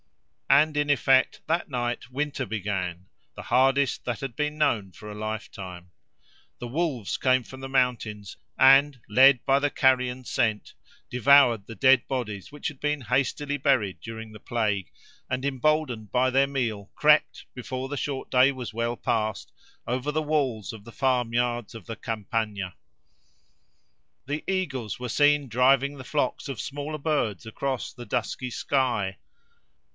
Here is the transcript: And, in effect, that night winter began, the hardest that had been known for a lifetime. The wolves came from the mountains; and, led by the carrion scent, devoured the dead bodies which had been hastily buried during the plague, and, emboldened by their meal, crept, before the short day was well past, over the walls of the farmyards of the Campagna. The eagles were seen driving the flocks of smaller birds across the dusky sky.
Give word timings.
And, 0.49 0.75
in 0.75 0.89
effect, 0.89 1.41
that 1.47 1.69
night 1.69 2.09
winter 2.11 2.45
began, 2.45 3.05
the 3.35 3.43
hardest 3.43 4.03
that 4.05 4.19
had 4.19 4.35
been 4.35 4.57
known 4.57 4.91
for 4.91 5.09
a 5.09 5.15
lifetime. 5.15 5.91
The 6.57 6.67
wolves 6.67 7.15
came 7.17 7.43
from 7.43 7.61
the 7.61 7.69
mountains; 7.69 8.35
and, 8.57 8.99
led 9.07 9.45
by 9.45 9.59
the 9.59 9.69
carrion 9.69 10.25
scent, 10.25 10.73
devoured 11.09 11.67
the 11.67 11.75
dead 11.75 12.05
bodies 12.07 12.51
which 12.51 12.67
had 12.67 12.79
been 12.81 13.01
hastily 13.01 13.57
buried 13.57 14.01
during 14.01 14.31
the 14.31 14.39
plague, 14.41 14.91
and, 15.29 15.45
emboldened 15.45 16.11
by 16.11 16.31
their 16.31 16.47
meal, 16.47 16.91
crept, 16.95 17.45
before 17.53 17.87
the 17.87 17.95
short 17.95 18.29
day 18.29 18.51
was 18.51 18.73
well 18.73 18.97
past, 18.97 19.51
over 19.87 20.11
the 20.11 20.21
walls 20.21 20.73
of 20.73 20.83
the 20.83 20.91
farmyards 20.91 21.73
of 21.75 21.85
the 21.85 21.95
Campagna. 21.95 22.73
The 24.25 24.43
eagles 24.47 24.99
were 24.99 25.09
seen 25.09 25.47
driving 25.47 25.97
the 25.97 26.03
flocks 26.03 26.49
of 26.49 26.59
smaller 26.59 26.97
birds 26.99 27.45
across 27.45 27.93
the 27.93 28.05
dusky 28.05 28.49
sky. 28.49 29.17